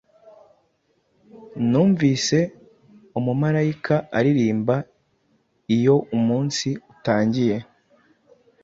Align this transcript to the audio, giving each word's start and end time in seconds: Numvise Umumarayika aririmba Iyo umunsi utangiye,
Numvise 1.69 2.39
Umumarayika 3.17 3.95
aririmba 4.17 4.75
Iyo 5.75 5.95
umunsi 6.17 6.67
utangiye, 6.93 7.57